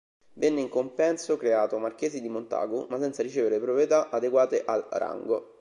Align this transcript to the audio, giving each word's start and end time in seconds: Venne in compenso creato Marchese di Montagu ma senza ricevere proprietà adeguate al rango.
Venne 0.33 0.61
in 0.61 0.67
compenso 0.67 1.37
creato 1.37 1.77
Marchese 1.77 2.19
di 2.21 2.27
Montagu 2.27 2.87
ma 2.89 2.97
senza 2.97 3.21
ricevere 3.21 3.59
proprietà 3.59 4.09
adeguate 4.09 4.63
al 4.65 4.83
rango. 4.89 5.47